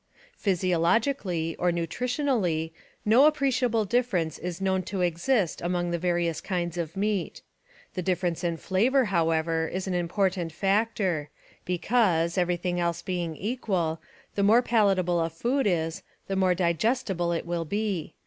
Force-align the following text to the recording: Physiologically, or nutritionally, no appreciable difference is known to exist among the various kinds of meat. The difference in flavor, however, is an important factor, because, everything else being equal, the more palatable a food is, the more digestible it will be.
Physiologically, 0.35 1.55
or 1.57 1.71
nutritionally, 1.71 2.71
no 3.05 3.27
appreciable 3.27 3.85
difference 3.85 4.39
is 4.39 4.59
known 4.59 4.81
to 4.81 5.01
exist 5.01 5.61
among 5.61 5.91
the 5.91 5.99
various 5.99 6.41
kinds 6.41 6.75
of 6.75 6.97
meat. 6.97 7.43
The 7.93 8.01
difference 8.01 8.43
in 8.43 8.57
flavor, 8.57 9.05
however, 9.13 9.67
is 9.67 9.85
an 9.85 9.93
important 9.93 10.53
factor, 10.53 11.29
because, 11.65 12.35
everything 12.35 12.79
else 12.79 13.03
being 13.03 13.35
equal, 13.35 14.01
the 14.33 14.41
more 14.41 14.63
palatable 14.63 15.19
a 15.19 15.29
food 15.29 15.67
is, 15.67 16.01
the 16.25 16.35
more 16.35 16.55
digestible 16.55 17.31
it 17.31 17.45
will 17.45 17.63
be. 17.65 18.15